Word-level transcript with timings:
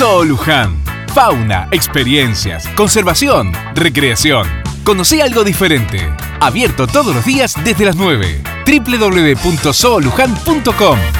Zoo 0.00 0.24
Luján. 0.24 0.82
Fauna, 1.14 1.68
experiencias, 1.72 2.66
conservación, 2.68 3.52
recreación. 3.74 4.48
Conocí 4.82 5.20
algo 5.20 5.44
diferente. 5.44 6.00
Abierto 6.40 6.86
todos 6.86 7.14
los 7.14 7.26
días 7.26 7.54
desde 7.62 7.84
las 7.84 7.96
9. 7.96 8.42
www.zooluján.com 8.64 11.19